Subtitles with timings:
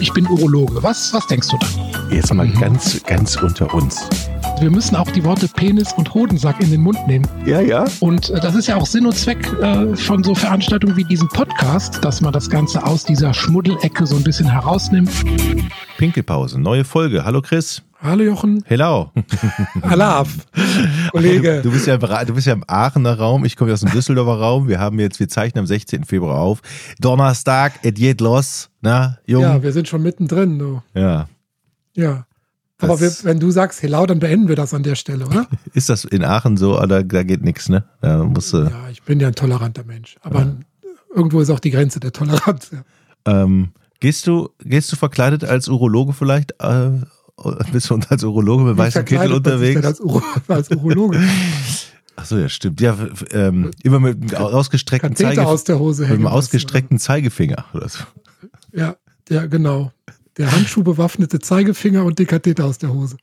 [0.00, 0.82] ich bin Urologe.
[0.82, 2.14] Was, was denkst du da?
[2.14, 4.08] Jetzt mal ganz, ganz unter uns.
[4.58, 7.28] Wir müssen auch die Worte Penis und Hodensack in den Mund nehmen.
[7.44, 7.84] Ja, ja.
[8.00, 11.28] Und äh, das ist ja auch Sinn und Zweck äh, von so Veranstaltungen wie diesem
[11.28, 15.10] Podcast, dass man das Ganze aus dieser Schmuddelecke so ein bisschen herausnimmt.
[15.98, 17.26] Pinkelpause, neue Folge.
[17.26, 17.82] Hallo Chris.
[18.00, 18.62] Hallo Jochen.
[18.64, 19.10] Hello.
[19.82, 20.28] Alaf.
[21.12, 21.60] Kollege.
[21.62, 24.68] Du bist, ja, du bist ja im Aachener Raum, ich komme aus dem Düsseldorfer Raum.
[24.68, 26.04] Wir haben jetzt, wir zeichnen am 16.
[26.04, 26.62] Februar auf.
[26.98, 28.70] Donnerstag, es geht los.
[28.80, 29.42] Na, Jung?
[29.42, 30.58] Ja, wir sind schon mittendrin.
[30.58, 30.82] Du.
[30.94, 31.28] Ja.
[31.94, 32.24] Ja.
[32.78, 35.48] Aber wir, wenn du sagst Hello, dann beenden wir das an der Stelle, oder?
[35.72, 36.78] Ist das in Aachen so?
[36.78, 37.84] Oder da geht nichts, ne?
[38.02, 40.16] Da musst du, ja, ich bin ja ein toleranter Mensch.
[40.20, 40.56] Aber ja.
[41.14, 42.70] irgendwo ist auch die Grenze der Toleranz.
[42.72, 43.42] Ja.
[43.42, 46.52] Ähm, gehst, du, gehst du verkleidet als Urologe vielleicht?
[46.60, 46.90] Äh,
[47.72, 49.84] bist du als Urologe mit weißem Kittel unterwegs?
[49.84, 51.20] Als, Uro, als Urologe.
[52.16, 52.80] Achso, ja, stimmt.
[52.80, 52.96] Ja,
[53.30, 55.46] ähm, immer mit einem ausgestreckten, Zeigefinger.
[55.46, 58.04] aus der Hose mit einem ausgestreckten Zeigefinger oder so.
[58.72, 58.96] Ja,
[59.28, 59.92] ja, genau.
[60.36, 63.16] Der handschuhbewaffnete Zeigefinger und die Katheter aus der Hose.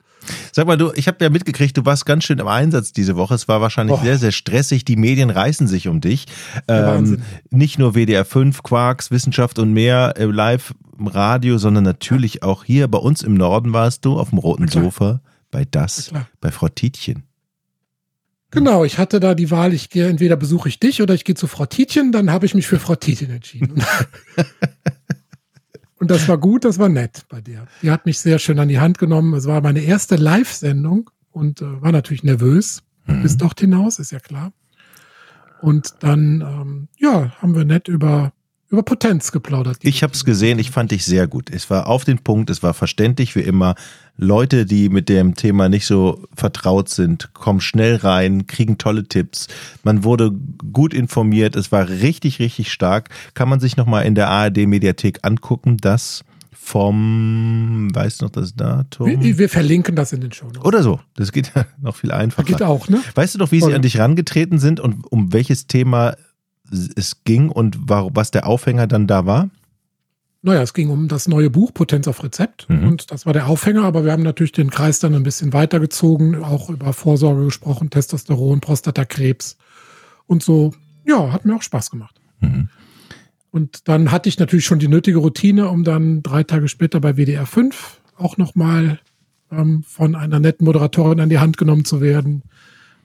[0.52, 3.34] Sag mal, du, ich habe ja mitgekriegt, du warst ganz schön im Einsatz diese Woche.
[3.34, 4.02] Es war wahrscheinlich oh.
[4.02, 4.84] sehr, sehr stressig.
[4.84, 6.26] Die Medien reißen sich um dich.
[6.66, 12.42] Ähm, nicht nur WDR 5, Quarks, Wissenschaft und mehr äh, live im Radio, sondern natürlich
[12.42, 16.50] auch hier bei uns im Norden warst du auf dem roten Sofa bei das, bei
[16.50, 17.24] Frau Tietjen.
[18.50, 21.34] Genau, ich hatte da die Wahl, ich gehe entweder besuche ich dich oder ich gehe
[21.34, 23.82] zu Frau Tietjen, dann habe ich mich für Frau Tietjen entschieden.
[26.04, 27.66] Und das war gut, das war nett bei dir.
[27.80, 29.32] Die hat mich sehr schön an die Hand genommen.
[29.32, 33.22] Es war meine erste Live-Sendung und äh, war natürlich nervös mhm.
[33.22, 34.52] bis dort hinaus, ist ja klar.
[35.62, 38.33] Und dann, ähm, ja, haben wir nett über
[38.74, 39.78] über Potenz geplaudert.
[39.80, 41.50] Ich habe es gesehen, ich fand dich sehr gut.
[41.50, 43.74] Es war auf den Punkt, es war verständlich wie immer.
[44.16, 49.48] Leute, die mit dem Thema nicht so vertraut sind, kommen schnell rein, kriegen tolle Tipps.
[49.82, 50.30] Man wurde
[50.72, 53.08] gut informiert, es war richtig, richtig stark.
[53.34, 56.24] Kann man sich nochmal in der ARD-Mediathek angucken, das
[56.64, 59.20] vom, weißt du noch das Datum?
[59.20, 60.46] Wir, wir, verlinken das in den Show.
[60.62, 60.98] Oder so.
[61.14, 62.46] Das geht ja noch viel einfacher.
[62.46, 63.02] Geht auch, ne?
[63.14, 66.14] Weißt du doch, wie sie an dich rangetreten sind und um welches Thema
[66.70, 69.50] es ging und was der Aufhänger dann da war?
[70.42, 72.86] Naja, es ging um das neue Buch Potenz auf Rezept mhm.
[72.86, 76.44] und das war der Aufhänger, aber wir haben natürlich den Kreis dann ein bisschen weitergezogen,
[76.44, 79.56] auch über Vorsorge gesprochen, Testosteron, Prostatakrebs
[80.26, 80.74] und so.
[81.06, 82.20] Ja, hat mir auch Spaß gemacht.
[82.40, 82.68] Mhm.
[83.50, 87.16] Und dann hatte ich natürlich schon die nötige Routine, um dann drei Tage später bei
[87.16, 88.98] WDR 5 auch nochmal
[89.50, 92.42] ähm, von einer netten Moderatorin an die Hand genommen zu werden.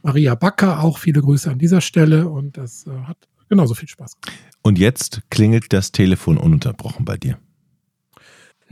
[0.02, 3.18] Maria Backer, auch viele Grüße an dieser Stelle und das äh, hat
[3.50, 4.18] genauso viel Spaß.
[4.62, 7.38] Und jetzt klingelt das Telefon ununterbrochen bei dir.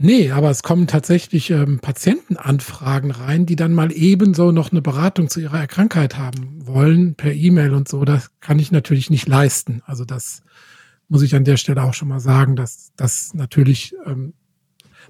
[0.00, 5.28] Nee, aber es kommen tatsächlich ähm, Patientenanfragen rein, die dann mal ebenso noch eine Beratung
[5.28, 8.04] zu ihrer Krankheit haben wollen, per E-Mail und so.
[8.04, 9.82] Das kann ich natürlich nicht leisten.
[9.86, 10.42] Also das
[11.08, 14.34] muss ich an der Stelle auch schon mal sagen, dass das natürlich ähm,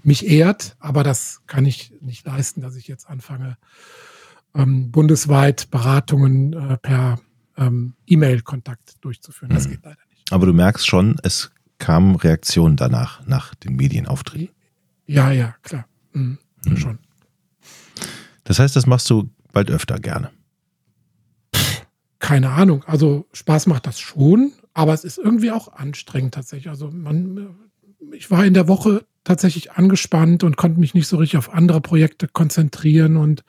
[0.02, 3.58] mich ehrt, aber das kann ich nicht leisten, dass ich jetzt anfange,
[4.54, 7.20] ähm, bundesweit Beratungen äh, per
[7.58, 9.52] ähm, E-Mail-Kontakt durchzuführen.
[9.52, 9.72] Das mhm.
[9.72, 10.32] geht leider nicht.
[10.32, 14.48] Aber du merkst schon, es kamen Reaktionen danach, nach den Medienauftritten.
[15.06, 15.86] Ja, ja, klar.
[16.12, 16.38] Mhm.
[16.64, 16.76] Mhm.
[16.76, 16.98] Schon.
[18.44, 20.30] Das heißt, das machst du bald öfter gerne.
[22.18, 22.84] Keine Ahnung.
[22.84, 26.68] Also Spaß macht das schon, aber es ist irgendwie auch anstrengend tatsächlich.
[26.68, 27.56] Also man,
[28.12, 31.80] ich war in der Woche tatsächlich angespannt und konnte mich nicht so richtig auf andere
[31.80, 33.44] Projekte konzentrieren und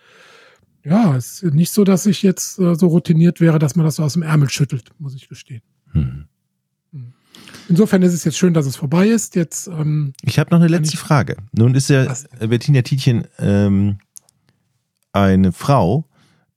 [0.84, 3.97] ja, es ist nicht so, dass ich jetzt äh, so routiniert wäre, dass man das
[3.97, 5.62] so aus dem Ärmel schüttelt, muss ich gestehen.
[5.91, 6.25] Hm.
[6.91, 7.13] hm.
[7.67, 9.35] Insofern ist es jetzt schön, dass es vorbei ist.
[9.35, 11.38] Jetzt, ähm, ich habe noch eine letzte Frage.
[11.51, 14.00] Nun ist ja Bettina Tietjen ähm,
[15.12, 16.06] eine Frau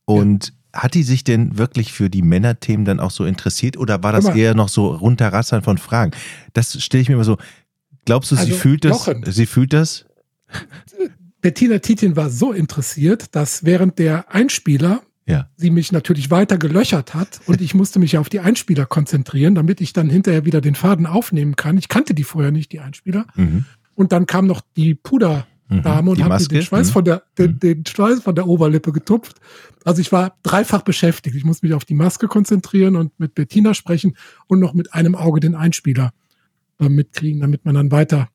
[0.05, 0.83] und ja.
[0.83, 4.27] hat die sich denn wirklich für die Männerthemen dann auch so interessiert oder war das
[4.27, 6.13] eher noch so runterrassern von Fragen?
[6.53, 7.39] Das stelle ich mir immer so.
[8.05, 9.07] Glaubst du, also, sie fühlt das?
[9.07, 10.07] Jochen, sie fühlt das?
[11.43, 15.49] Bettina Tietjen war so interessiert, dass während der Einspieler ja.
[15.57, 19.55] sie mich natürlich weiter gelöchert hat und ich musste mich ja auf die Einspieler konzentrieren,
[19.55, 21.77] damit ich dann hinterher wieder den Faden aufnehmen kann.
[21.77, 23.27] Ich kannte die vorher nicht, die Einspieler.
[23.35, 23.67] Mhm.
[23.95, 25.45] Und dann kam noch die Puderdame
[26.03, 26.09] mhm.
[26.09, 26.93] und hat mir den Schweiß mhm.
[26.93, 27.59] von der, den, mhm.
[27.59, 29.37] den, Schweiß von der Oberlippe getupft.
[29.85, 31.37] Also ich war dreifach beschäftigt.
[31.37, 35.17] Ich musste mich auf die Maske konzentrieren und mit Bettina sprechen und noch mit einem
[35.17, 36.13] Auge den Einspieler
[36.79, 38.29] äh, mitkriegen, damit man dann weiter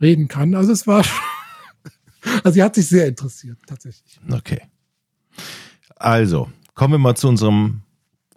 [0.00, 0.54] reden kann.
[0.54, 1.04] Also es war
[2.42, 4.18] also sie hat sich sehr interessiert, tatsächlich.
[4.30, 4.60] Okay.
[5.96, 7.82] Also, kommen wir mal zu unserem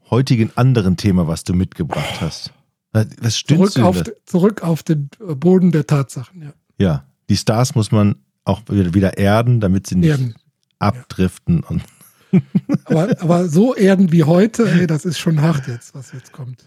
[0.09, 2.53] heutigen anderen Thema, was du mitgebracht hast.
[2.91, 6.53] Was stimmt zurück, auf, zurück auf den Boden der Tatsachen, ja.
[6.80, 8.15] Ja, die Stars muss man
[8.45, 10.35] auch wieder erden, damit sie nicht erden.
[10.80, 11.62] abdriften.
[11.62, 11.68] Ja.
[11.68, 11.83] Und
[12.85, 16.63] aber, aber so erden wie heute, ey, das ist schon hart jetzt, was jetzt kommt.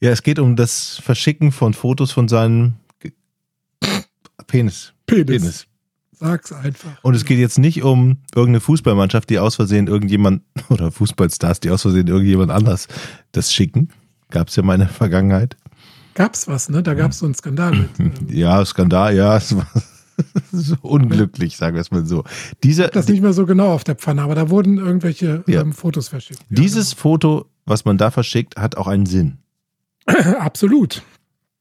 [0.00, 2.74] Ja, es geht um das Verschicken von Fotos von seinem
[4.46, 4.92] Penis.
[5.06, 5.26] Penis.
[5.26, 5.66] Penis.
[6.20, 7.02] Sag's einfach.
[7.02, 11.70] Und es geht jetzt nicht um irgendeine Fußballmannschaft, die aus Versehen irgendjemand oder Fußballstars, die
[11.70, 12.88] aus Versehen irgendjemand anders
[13.32, 13.88] das schicken.
[14.30, 15.56] Gab es ja mal in der Vergangenheit.
[16.12, 16.82] Gab's was, ne?
[16.82, 18.30] Da gab's so einen Skandal mit.
[18.30, 19.38] Ja, Skandal, ja.
[19.38, 19.66] Es war
[20.52, 22.24] so unglücklich, sagen wir es mal so.
[22.62, 25.62] Diese, das nicht mehr so genau auf der Pfanne, aber da wurden irgendwelche ja.
[25.62, 26.40] ähm, Fotos verschickt.
[26.50, 27.00] Dieses genau.
[27.00, 29.38] Foto, was man da verschickt, hat auch einen Sinn.
[30.38, 31.02] Absolut.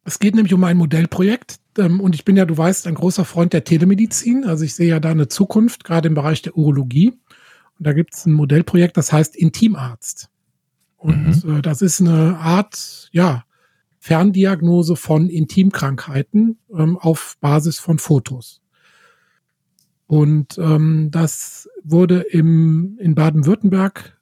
[0.03, 1.59] Es geht nämlich um ein Modellprojekt.
[1.77, 4.45] Ähm, und ich bin ja, du weißt, ein großer Freund der Telemedizin.
[4.45, 7.09] Also ich sehe ja da eine Zukunft, gerade im Bereich der Urologie.
[7.77, 10.29] Und da gibt es ein Modellprojekt, das heißt Intimarzt.
[10.97, 11.57] Und mhm.
[11.57, 13.43] Äh, das ist eine Art, ja,
[13.99, 18.61] Ferndiagnose von Intimkrankheiten ähm, auf Basis von Fotos.
[20.07, 24.17] Und ähm, das wurde im, in Baden-Württemberg,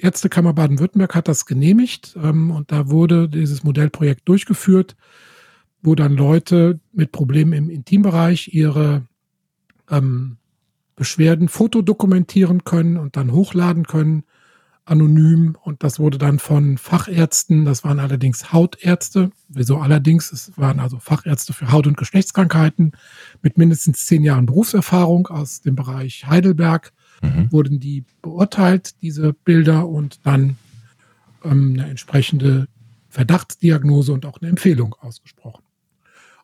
[0.00, 4.96] Landesärztekammer Baden-Württemberg hat das genehmigt ähm, und da wurde dieses Modellprojekt durchgeführt,
[5.82, 9.02] wo dann Leute mit Problemen im Intimbereich ihre
[9.90, 10.38] ähm,
[10.96, 14.24] Beschwerden fotodokumentieren können und dann hochladen können
[14.86, 15.56] anonym.
[15.62, 20.98] Und das wurde dann von Fachärzten, das waren allerdings Hautärzte, wieso allerdings, es waren also
[20.98, 22.92] Fachärzte für Haut- und Geschlechtskrankheiten
[23.42, 27.52] mit mindestens zehn Jahren Berufserfahrung aus dem Bereich Heidelberg, mhm.
[27.52, 30.56] wurden die beurteilt, diese Bilder und dann
[31.44, 32.68] ähm, eine entsprechende
[33.08, 35.64] Verdachtsdiagnose und auch eine Empfehlung ausgesprochen.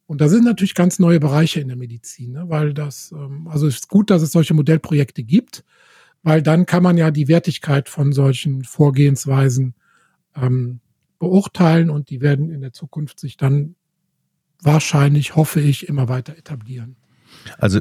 [0.07, 2.45] Und da sind natürlich ganz neue Bereiche in der Medizin, ne?
[2.49, 5.65] weil das, ähm, also es ist gut, dass es solche Modellprojekte gibt,
[6.23, 9.75] weil dann kann man ja die Wertigkeit von solchen Vorgehensweisen
[10.37, 10.81] ähm,
[11.19, 13.75] beurteilen und die werden in der Zukunft sich dann
[14.61, 16.97] wahrscheinlich, hoffe ich, immer weiter etablieren.
[17.59, 17.81] Also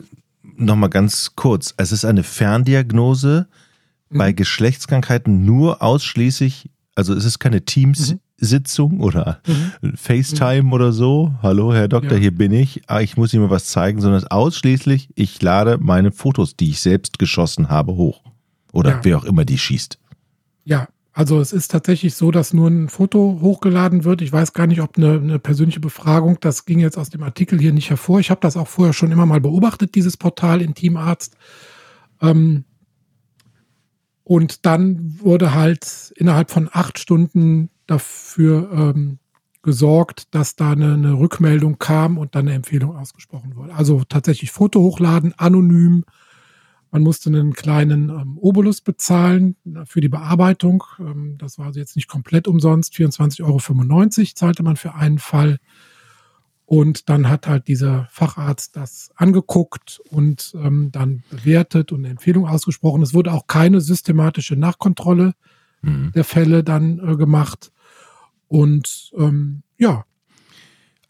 [0.58, 3.48] nochmal ganz kurz, es ist eine Ferndiagnose
[4.10, 4.18] mhm.
[4.18, 9.02] bei Geschlechtskrankheiten nur ausschließlich, also es ist keine Teams-Sitzung mhm.
[9.02, 9.96] oder mhm.
[9.96, 10.74] FaceTime mhm.
[10.74, 11.34] oder so.
[11.42, 12.22] Hallo, Herr Doktor, ja.
[12.22, 12.82] hier bin ich.
[12.88, 16.56] Ah, ich muss Ihnen mal was zeigen, sondern es ist ausschließlich, ich lade meine Fotos,
[16.56, 18.22] die ich selbst geschossen habe, hoch.
[18.72, 19.00] Oder ja.
[19.04, 20.00] wer auch immer die schießt.
[20.66, 24.22] Ja, also es ist tatsächlich so, dass nur ein Foto hochgeladen wird.
[24.22, 27.58] Ich weiß gar nicht, ob eine, eine persönliche Befragung, das ging jetzt aus dem Artikel
[27.58, 28.20] hier nicht hervor.
[28.20, 31.38] Ich habe das auch vorher schon immer mal beobachtet, dieses Portal Intimarzt.
[32.22, 32.66] Ähm,
[34.26, 39.20] und dann wurde halt innerhalb von acht Stunden dafür ähm,
[39.62, 43.74] gesorgt, dass da eine, eine, Rückmeldung kam und dann eine Empfehlung ausgesprochen wurde.
[43.74, 46.04] Also tatsächlich Foto hochladen, anonym,
[46.96, 50.82] man musste einen kleinen ähm, Obolus bezahlen für die Bearbeitung.
[50.98, 52.94] Ähm, das war also jetzt nicht komplett umsonst.
[52.94, 55.58] 24,95 Euro zahlte man für einen Fall.
[56.64, 62.48] Und dann hat halt dieser Facharzt das angeguckt und ähm, dann bewertet und eine Empfehlung
[62.48, 63.02] ausgesprochen.
[63.02, 65.34] Es wurde auch keine systematische Nachkontrolle
[65.82, 66.14] mhm.
[66.16, 67.74] der Fälle dann äh, gemacht.
[68.48, 70.06] Und ähm, ja,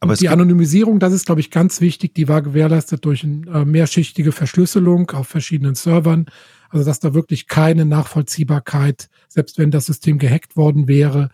[0.06, 2.16] aber die Anonymisierung, das ist, glaube ich, ganz wichtig.
[2.16, 6.25] Die war gewährleistet durch eine äh, mehrschichtige Verschlüsselung auf verschiedenen Servern.
[6.69, 11.30] Also, dass da wirklich keine Nachvollziehbarkeit, selbst wenn das System gehackt worden wäre,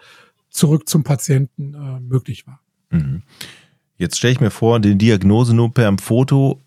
[0.50, 2.60] zurück zum Patienten äh, möglich war.
[2.90, 3.24] Mhm.
[3.98, 6.60] Jetzt stelle ich mir vor, die Diagnose nur per Foto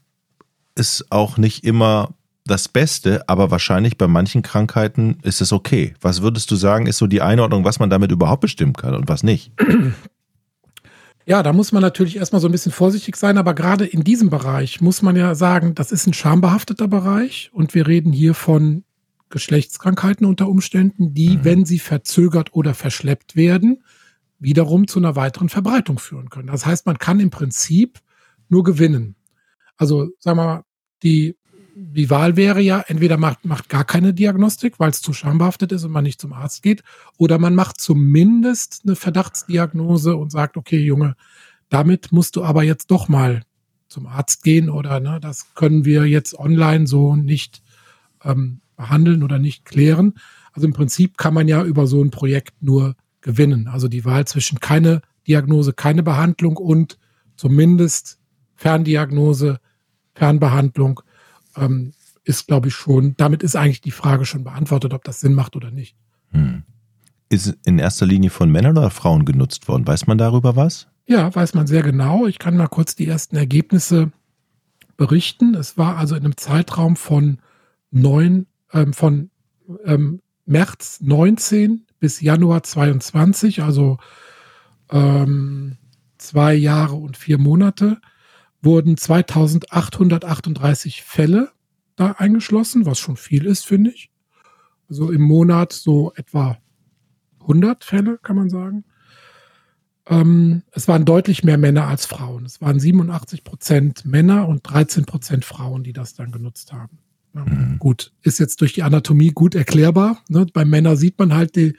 [0.76, 2.14] ist auch nicht immer
[2.46, 5.94] das Beste, aber wahrscheinlich bei manchen Krankheiten ist es okay.
[6.00, 9.08] Was würdest du sagen, ist so die Einordnung, was man damit überhaupt bestimmen kann und
[9.08, 9.52] was nicht?
[11.26, 14.28] Ja, da muss man natürlich erstmal so ein bisschen vorsichtig sein, aber gerade in diesem
[14.28, 18.84] Bereich muss man ja sagen, das ist ein schambehafteter Bereich und wir reden hier von
[19.30, 21.44] Geschlechtskrankheiten unter Umständen, die, mhm.
[21.44, 23.82] wenn sie verzögert oder verschleppt werden,
[24.38, 26.48] wiederum zu einer weiteren Verbreitung führen können.
[26.48, 28.00] Das heißt, man kann im Prinzip
[28.50, 29.16] nur gewinnen.
[29.76, 30.64] Also, sagen wir mal,
[31.02, 31.36] die
[31.76, 35.84] die Wahl wäre ja, entweder macht, macht gar keine Diagnostik, weil es zu schambehaftet ist
[35.84, 36.82] und man nicht zum Arzt geht,
[37.18, 41.16] oder man macht zumindest eine Verdachtsdiagnose und sagt, okay, Junge,
[41.68, 43.42] damit musst du aber jetzt doch mal
[43.88, 47.62] zum Arzt gehen oder ne, das können wir jetzt online so nicht
[48.22, 50.14] ähm, behandeln oder nicht klären.
[50.52, 53.68] Also im Prinzip kann man ja über so ein Projekt nur gewinnen.
[53.68, 56.98] Also die Wahl zwischen keine Diagnose, keine Behandlung und
[57.36, 58.18] zumindest
[58.54, 59.58] Ferndiagnose,
[60.14, 61.00] Fernbehandlung
[61.56, 61.92] ähm,
[62.24, 65.56] ist, glaube ich, schon, damit ist eigentlich die Frage schon beantwortet, ob das Sinn macht
[65.56, 65.96] oder nicht.
[66.30, 66.62] Hm.
[67.28, 69.86] Ist in erster Linie von Männern oder Frauen genutzt worden?
[69.86, 70.88] Weiß man darüber was?
[71.06, 72.26] Ja, weiß man sehr genau.
[72.26, 74.10] Ich kann mal kurz die ersten Ergebnisse
[74.96, 75.54] berichten.
[75.54, 77.38] Es war also in einem Zeitraum von
[77.90, 79.30] neun, ähm, von
[79.84, 83.98] ähm, März 19 bis Januar 22, also
[84.90, 85.76] ähm,
[86.18, 88.00] zwei Jahre und vier Monate,
[88.64, 91.50] wurden 2838 Fälle
[91.96, 94.10] da eingeschlossen, was schon viel ist, finde ich.
[94.88, 96.58] Also im Monat so etwa
[97.40, 98.84] 100 Fälle, kann man sagen.
[100.06, 102.44] Ähm, es waren deutlich mehr Männer als Frauen.
[102.44, 106.98] Es waren 87 Prozent Männer und 13 Prozent Frauen, die das dann genutzt haben.
[107.32, 107.78] Mhm.
[107.78, 110.22] Gut, ist jetzt durch die Anatomie gut erklärbar.
[110.28, 110.46] Ne?
[110.52, 111.76] Bei Männern sieht man halt die,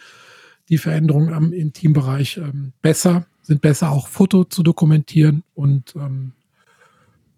[0.70, 6.34] die Veränderungen am Intimbereich ähm, besser, sind besser auch Foto zu dokumentieren und ähm,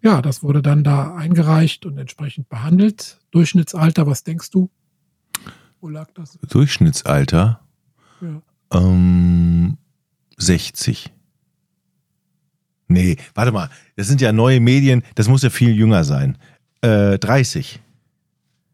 [0.02, 3.18] ja, das wurde dann da eingereicht und entsprechend behandelt.
[3.30, 4.70] Durchschnittsalter, was denkst du?
[5.80, 6.38] Wo lag das?
[6.48, 7.60] Durchschnittsalter?
[8.20, 8.42] Ja.
[8.72, 9.76] Ähm,
[10.36, 11.12] 60.
[12.88, 13.70] Nee, warte mal.
[13.96, 15.02] Das sind ja neue Medien.
[15.14, 16.38] Das muss ja viel jünger sein.
[16.80, 17.80] Äh, 30.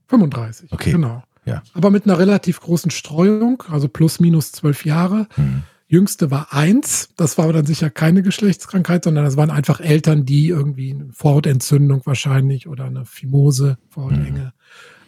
[0.06, 0.72] 35.
[0.72, 0.92] Okay.
[0.92, 1.22] Genau.
[1.44, 1.62] Ja.
[1.74, 5.26] Aber mit einer relativ großen Streuung, also plus minus zwölf Jahre.
[5.34, 5.62] Hm.
[5.86, 7.10] Jüngste war eins.
[7.16, 11.12] Das war aber dann sicher keine Geschlechtskrankheit, sondern das waren einfach Eltern, die irgendwie eine
[11.12, 14.40] Vorhautentzündung wahrscheinlich oder eine Fimose, Vorhautenge.
[14.40, 14.52] Hm.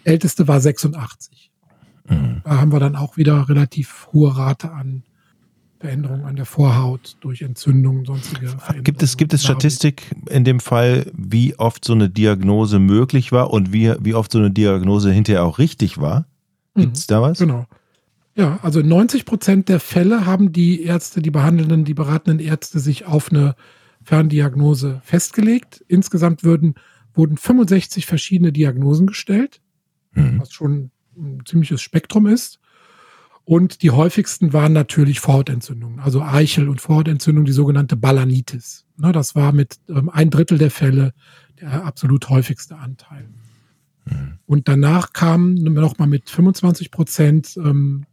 [0.04, 1.50] Älteste war 86.
[2.06, 2.42] Hm.
[2.44, 5.02] Da haben wir dann auch wieder relativ hohe Rate an
[5.78, 8.84] Veränderungen an der Vorhaut durch Entzündungen, sonstige Veränderungen.
[8.84, 13.50] Gibt es, gibt es Statistik in dem Fall, wie oft so eine Diagnose möglich war
[13.50, 16.26] und wie, wie oft so eine Diagnose hinterher auch richtig war?
[16.74, 17.38] Gibt es mhm, da was?
[17.38, 17.66] Genau.
[18.36, 23.06] Ja, also 90 Prozent der Fälle haben die Ärzte, die behandelnden, die beratenden Ärzte sich
[23.06, 23.56] auf eine
[24.02, 25.82] Ferndiagnose festgelegt.
[25.88, 26.74] Insgesamt würden,
[27.14, 29.62] wurden 65 verschiedene Diagnosen gestellt,
[30.12, 30.38] mhm.
[30.38, 32.60] was schon ein ziemliches Spektrum ist.
[33.44, 38.84] Und die häufigsten waren natürlich Vorhautentzündungen, also Eichel- und Vorhautentzündung, die sogenannte Balanitis.
[38.98, 41.14] Ne, das war mit ähm, ein Drittel der Fälle
[41.60, 43.28] der absolut häufigste Anteil.
[44.04, 44.38] Mhm.
[44.44, 48.04] Und danach kamen nochmal mit 25 Prozent ähm,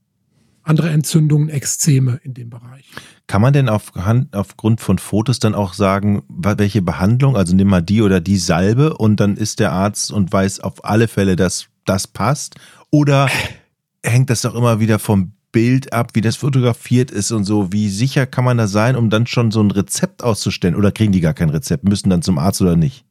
[0.63, 2.85] andere Entzündungen, Exzeme in dem Bereich.
[3.27, 3.91] Kann man denn auf,
[4.31, 8.97] aufgrund von Fotos dann auch sagen, welche Behandlung, also nimm mal die oder die Salbe
[8.97, 12.55] und dann ist der Arzt und weiß auf alle Fälle, dass das passt?
[12.89, 13.29] Oder
[14.03, 17.71] hängt das doch immer wieder vom Bild ab, wie das fotografiert ist und so.
[17.71, 20.75] Wie sicher kann man da sein, um dann schon so ein Rezept auszustellen?
[20.75, 23.05] Oder kriegen die gar kein Rezept, müssen dann zum Arzt oder nicht?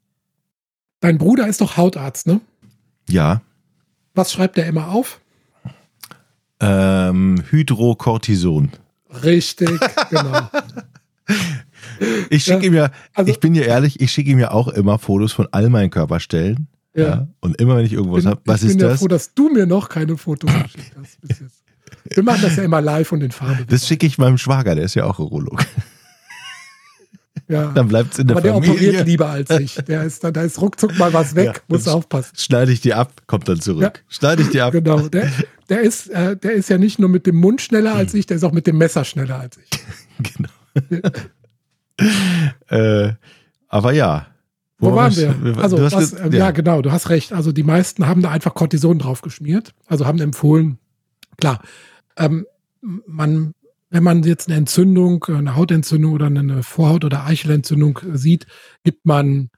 [1.01, 2.41] Dein Bruder ist doch Hautarzt, ne?
[3.09, 3.41] Ja.
[4.15, 5.22] Was schreibt er immer auf?
[7.13, 8.71] Ähm, Hydrocortison.
[9.23, 9.79] Richtig,
[10.11, 10.49] genau.
[12.31, 14.69] ich schicke ja, ihm ja, also, ich bin ja ehrlich, ich schicke ihm ja auch
[14.69, 16.69] immer Fotos von all meinen Körperstellen.
[16.95, 17.05] Ja.
[17.05, 17.29] ja.
[17.41, 18.73] Und immer wenn ich irgendwas habe, was ist das?
[18.73, 21.63] Ich bin ja froh, dass du mir noch keine Fotos geschickt hast bis jetzt.
[22.05, 23.65] Wir machen das ja immer live und in Farbe.
[23.67, 25.65] Das schicke ich meinem Schwager, der ist ja auch Urolog.
[27.49, 27.73] Ja.
[27.73, 28.75] Dann bleibt es in der Aber Familie.
[28.75, 29.75] der operiert lieber als ich.
[29.75, 32.37] Der ist, da, da ist ruckzuck mal was weg, ja, muss aufpassen.
[32.37, 33.83] Schneide ich die ab, kommt dann zurück.
[33.83, 33.93] Ja.
[34.09, 34.73] Schneide ich die ab.
[34.73, 35.09] Genau.
[35.09, 35.31] Der,
[35.69, 38.37] der, ist, äh, der ist ja nicht nur mit dem Mund schneller als ich, der
[38.37, 39.71] ist auch mit dem Messer schneller als ich.
[40.37, 40.51] genau.
[42.69, 43.13] äh,
[43.69, 44.27] aber ja,
[44.79, 45.59] wo, waren wir?
[45.59, 46.39] Also, was, äh, ja.
[46.39, 46.51] ja.
[46.51, 47.33] genau, du hast recht.
[47.33, 49.75] Also, die meisten haben da einfach Cortison drauf geschmiert.
[49.87, 50.79] Also, haben empfohlen,
[51.39, 51.63] klar,
[52.17, 52.47] ähm,
[52.81, 53.55] man,
[53.93, 58.47] wenn man jetzt eine Entzündung, eine Hautentzündung oder eine Vorhaut- oder Eichelentzündung sieht,
[58.85, 59.51] gibt man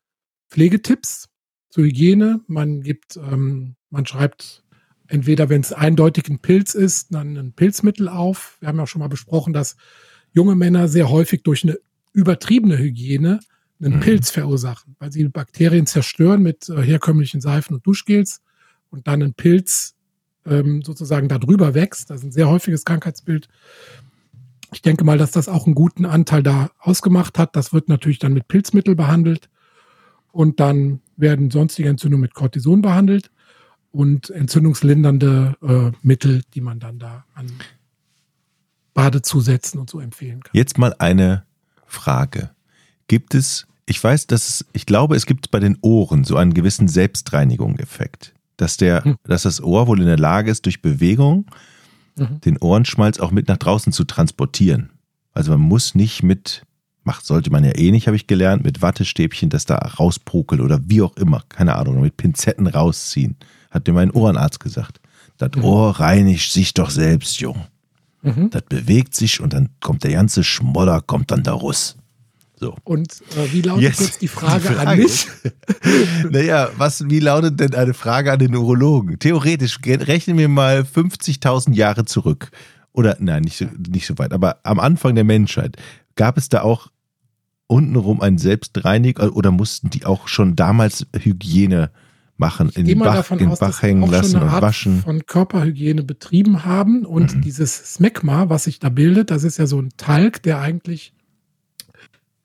[0.50, 1.29] Pflegetipps
[1.71, 2.41] zur Hygiene.
[2.49, 4.64] Man gibt, ähm, man schreibt
[5.07, 8.57] entweder, wenn es eindeutig ein Pilz ist, dann ein Pilzmittel auf.
[8.59, 9.76] Wir haben ja auch schon mal besprochen, dass
[10.33, 11.79] junge Männer sehr häufig durch eine
[12.12, 13.38] übertriebene Hygiene
[13.81, 14.00] einen mhm.
[14.00, 18.43] Pilz verursachen, weil sie Bakterien zerstören mit äh, herkömmlichen Seifen und Duschgels
[18.91, 19.95] und dann ein Pilz
[20.45, 22.11] ähm, sozusagen darüber wächst.
[22.11, 23.49] Das ist ein sehr häufiges Krankheitsbild.
[24.75, 27.54] Ich denke mal, dass das auch einen guten Anteil da ausgemacht hat.
[27.54, 29.49] Das wird natürlich dann mit Pilzmittel behandelt
[30.33, 33.31] und dann werden sonstige Entzündungen mit Cortison behandelt
[33.93, 37.47] und entzündungslindernde äh, Mittel, die man dann da an
[38.95, 40.50] Badezusätzen und so empfehlen kann.
[40.52, 41.45] Jetzt mal eine
[41.87, 42.50] Frage.
[43.07, 46.54] Gibt es ich weiß, dass es, ich glaube, es gibt bei den Ohren so einen
[46.54, 49.16] gewissen Selbstreinigungseffekt, dass der, hm.
[49.25, 51.47] dass das Ohr wohl in der Lage ist, durch Bewegung
[52.16, 52.40] mhm.
[52.44, 54.90] den Ohrenschmalz auch mit nach draußen zu transportieren.
[55.33, 56.62] Also man muss nicht mit,
[57.02, 60.80] macht sollte man ja eh nicht, habe ich gelernt, mit Wattestäbchen das da rauspokelt oder
[60.87, 63.37] wie auch immer, keine Ahnung, mit Pinzetten rausziehen,
[63.71, 65.00] hat mir mein Ohrenarzt gesagt.
[65.38, 65.64] Das mhm.
[65.64, 67.66] Ohr reinigt sich doch selbst, Jung.
[68.23, 68.50] Mhm.
[68.50, 71.97] Das bewegt sich und dann kommt der ganze Schmodder, kommt dann da raus.
[72.64, 72.75] So.
[72.85, 74.00] Und äh, wie lautet yes.
[74.00, 75.28] jetzt die Frage, die Frage, an mich?
[76.30, 79.18] naja, was, wie lautet denn eine Frage an den Urologen?
[79.18, 82.50] Theoretisch rechnen wir mal 50.000 Jahre zurück.
[82.94, 85.76] Oder, nein, nicht so, nicht so weit, aber am Anfang der Menschheit.
[86.16, 86.88] Gab es da auch
[87.66, 91.90] untenrum einen Selbstreiniger oder mussten die auch schon damals Hygiene
[92.38, 95.02] machen, in den Bach, in aus, Bach hängen lassen und waschen?
[95.02, 97.40] von Körperhygiene betrieben haben und mhm.
[97.42, 101.12] dieses Smegma, was sich da bildet, das ist ja so ein Talg, der eigentlich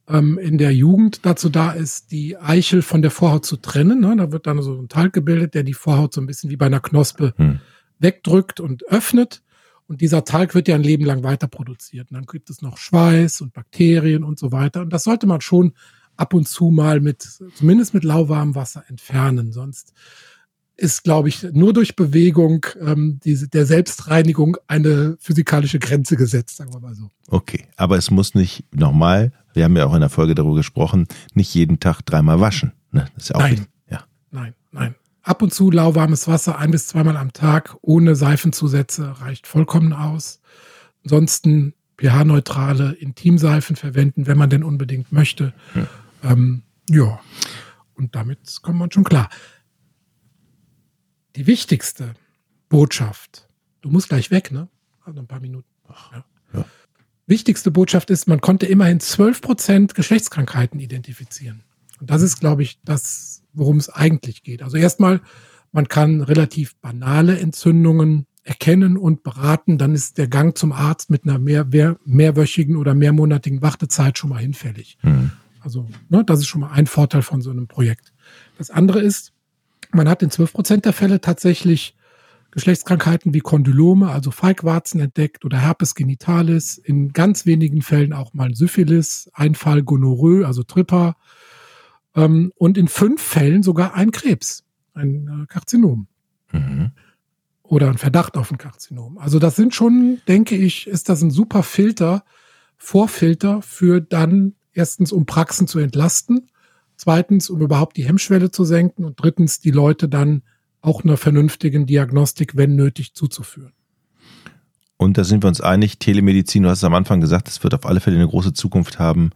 [0.09, 4.01] ähm, in der Jugend dazu da ist, die Eichel von der Vorhaut zu trennen.
[4.01, 4.15] Ne?
[4.17, 6.65] Da wird dann so ein Talg gebildet, der die Vorhaut so ein bisschen wie bei
[6.65, 7.59] einer Knospe hm.
[7.99, 9.43] wegdrückt und öffnet.
[9.87, 12.11] Und dieser Talg wird ja ein Leben lang weiter produziert.
[12.11, 14.81] Und dann gibt es noch Schweiß und Bakterien und so weiter.
[14.81, 15.73] Und das sollte man schon
[16.15, 17.21] ab und zu mal mit,
[17.55, 19.51] zumindest mit lauwarmem Wasser entfernen.
[19.51, 19.93] Sonst
[20.79, 26.73] ist, glaube ich, nur durch Bewegung ähm, diese, der Selbstreinigung eine physikalische Grenze gesetzt, sagen
[26.73, 27.11] wir mal so.
[27.27, 31.07] Okay, aber es muss nicht nochmal, wir haben ja auch in der Folge darüber gesprochen,
[31.33, 32.73] nicht jeden Tag dreimal waschen.
[32.91, 33.07] Ne?
[33.15, 34.03] Das ist ja auch nein, nicht, ja.
[34.31, 34.95] nein, nein.
[35.21, 40.39] Ab und zu lauwarmes Wasser ein bis zweimal am Tag ohne Seifenzusätze reicht vollkommen aus.
[41.03, 45.53] Ansonsten pH-neutrale Intimseifen verwenden, wenn man denn unbedingt möchte.
[45.73, 45.87] Hm.
[46.23, 47.19] Ähm, ja,
[47.95, 49.29] und damit kommt man schon klar.
[51.35, 52.13] Die wichtigste
[52.69, 53.47] Botschaft,
[53.81, 54.67] du musst gleich weg, ne?
[55.03, 55.67] Also ein paar Minuten.
[56.11, 56.25] Ja.
[56.53, 56.65] Ja.
[57.27, 61.63] Wichtigste Botschaft ist, man konnte immerhin 12 Prozent Geschlechtskrankheiten identifizieren.
[61.99, 64.63] Und das ist, glaube ich, das, worum es eigentlich geht.
[64.63, 65.21] Also erstmal,
[65.71, 71.23] man kann relativ banale Entzündungen erkennen und beraten, dann ist der Gang zum Arzt mit
[71.23, 74.97] einer mehr, mehr, mehrwöchigen oder mehrmonatigen Wartezeit schon mal hinfällig.
[75.03, 75.31] Mhm.
[75.59, 78.13] Also, ne, das ist schon mal ein Vorteil von so einem Projekt.
[78.57, 79.33] Das andere ist,
[79.91, 81.95] man hat in 12 Prozent der Fälle tatsächlich
[82.51, 88.55] Geschlechtskrankheiten wie Kondylome, also Feigwarzen entdeckt oder Herpes genitalis, in ganz wenigen Fällen auch mal
[88.55, 91.15] Syphilis, ein Fall Gonorrhoe, also Tripper,
[92.15, 96.07] ähm, und in fünf Fällen sogar ein Krebs, ein äh, Karzinom.
[96.51, 96.91] Mhm.
[97.61, 99.19] Oder ein Verdacht auf ein Karzinom.
[99.19, 102.23] Also das sind schon, denke ich, ist das ein super Filter,
[102.77, 106.49] Vorfilter für dann erstens, um Praxen zu entlasten,
[106.99, 110.43] zweitens, um überhaupt die Hemmschwelle zu senken und drittens, die Leute dann
[110.81, 113.71] auch einer vernünftigen Diagnostik, wenn nötig, zuzuführen.
[114.97, 117.73] Und da sind wir uns einig, Telemedizin, du hast es am Anfang gesagt, es wird
[117.73, 119.31] auf alle Fälle eine große Zukunft haben,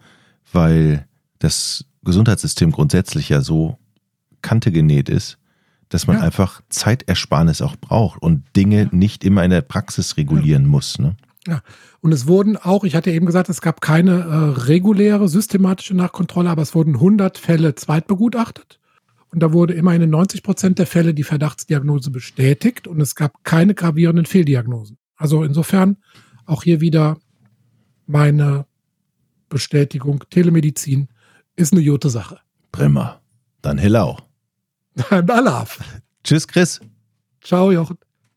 [0.51, 1.07] weil
[1.39, 3.77] das Gesundheitssystem grundsätzlich ja so
[4.41, 5.37] kantegenäht ist,
[5.87, 6.23] dass man ja.
[6.23, 8.89] einfach Zeitersparnis auch braucht und Dinge ja.
[8.91, 10.69] nicht immer in der Praxis regulieren ja.
[10.69, 10.99] muss.
[10.99, 11.15] Ne?
[11.47, 11.61] Ja,
[11.99, 16.49] und es wurden auch, ich hatte eben gesagt, es gab keine äh, reguläre, systematische Nachkontrolle,
[16.49, 18.79] aber es wurden 100 Fälle zweitbegutachtet.
[19.29, 23.43] Und da wurde immerhin in 90 Prozent der Fälle die Verdachtsdiagnose bestätigt und es gab
[23.43, 24.97] keine gravierenden Fehldiagnosen.
[25.15, 25.97] Also insofern
[26.45, 27.17] auch hier wieder
[28.05, 28.65] meine
[29.49, 31.09] Bestätigung, Telemedizin
[31.55, 32.39] ist eine gute Sache.
[32.71, 33.21] Prima.
[33.61, 34.17] Dann hello.
[35.09, 35.79] Dann Alaf.
[36.23, 36.79] Tschüss, Chris.
[37.41, 37.97] Ciao, Jochen.